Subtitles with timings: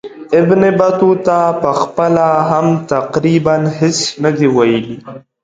[0.39, 4.95] ابن بطوطه پخپله هم تقریبا هیڅ نه دي ویلي.